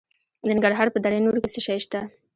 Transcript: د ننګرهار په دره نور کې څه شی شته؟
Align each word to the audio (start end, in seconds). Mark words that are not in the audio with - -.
د 0.41 0.43
ننګرهار 0.51 0.87
په 0.91 0.99
دره 1.03 1.19
نور 1.25 1.35
کې 1.41 1.49
څه 1.53 1.59
شی 1.65 1.77
شته؟ 1.83 1.99